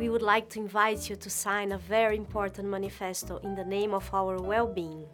[0.00, 3.92] we would like to invite you to sign a very important manifesto in the name
[3.92, 5.04] of our well being.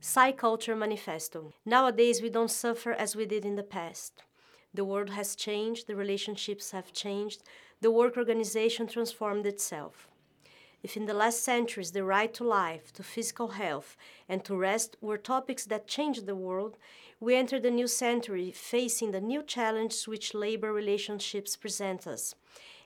[0.00, 1.52] Psyculture Manifesto.
[1.66, 4.22] Nowadays, we don't suffer as we did in the past.
[4.72, 7.42] The world has changed, the relationships have changed,
[7.82, 10.08] the work organization transformed itself.
[10.86, 13.96] If in the last centuries the right to life, to physical health,
[14.28, 16.78] and to rest were topics that changed the world,
[17.18, 22.36] we enter the new century facing the new challenges which labor relationships present us,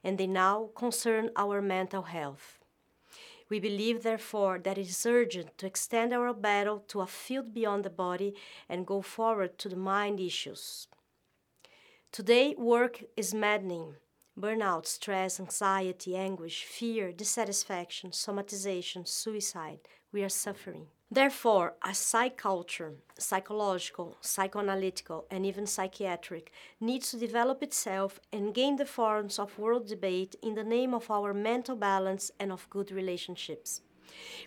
[0.03, 2.59] and they now concern our mental health.
[3.51, 7.85] We believe, therefore, that it is urgent to extend our battle to a field beyond
[7.85, 8.33] the body
[8.67, 10.89] and go forward to the mind issues.
[12.13, 13.97] Today, work is maddening.
[14.41, 19.81] Burnout, stress, anxiety, anguish, fear, dissatisfaction, somatization, suicide.
[20.13, 20.87] We are suffering.
[21.11, 28.77] Therefore, a psych culture, psychological, psychoanalytical, and even psychiatric, needs to develop itself and gain
[28.77, 32.91] the forms of world debate in the name of our mental balance and of good
[32.91, 33.83] relationships.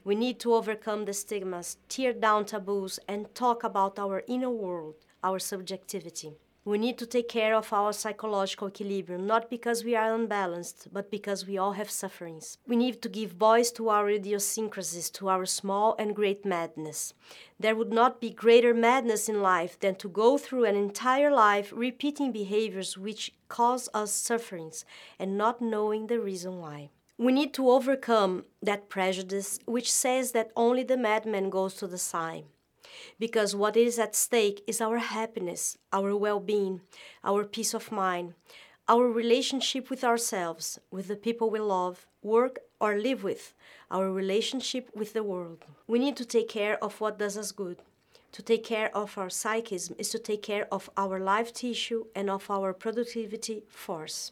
[0.03, 4.95] We need to overcome the stigmas, tear down taboos, and talk about our inner world,
[5.23, 6.33] our subjectivity.
[6.65, 11.11] We need to take care of our psychological equilibrium, not because we are unbalanced, but
[11.11, 12.57] because we all have sufferings.
[12.65, 17.13] We need to give voice to our idiosyncrasies, to our small and great madness.
[17.59, 21.73] There would not be greater madness in life than to go through an entire life
[21.75, 24.85] repeating behaviors which cause us sufferings
[25.19, 26.91] and not knowing the reason why.
[27.17, 31.97] We need to overcome that prejudice which says that only the madman goes to the
[31.97, 32.45] sign
[33.19, 36.81] because what is at stake is our happiness, our well being,
[37.23, 38.33] our peace of mind,
[38.87, 43.53] our relationship with ourselves, with the people we love, work, or live with,
[43.89, 45.63] our relationship with the world.
[45.87, 47.77] We need to take care of what does us good.
[48.33, 52.29] To take care of our psychism is to take care of our life tissue and
[52.29, 54.31] of our productivity force.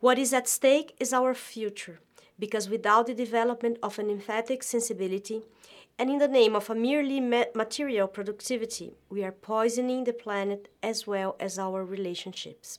[0.00, 1.98] What is at stake is our future,
[2.38, 5.42] because without the development of an emphatic sensibility,
[5.98, 11.06] and in the name of a merely material productivity, we are poisoning the planet as
[11.06, 12.78] well as our relationships.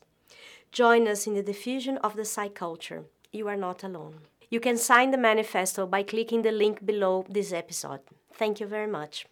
[0.72, 3.04] Join us in the diffusion of the psyculture.
[3.32, 4.22] You are not alone.
[4.50, 8.00] You can sign the manifesto by clicking the link below this episode.
[8.34, 9.26] Thank you very much.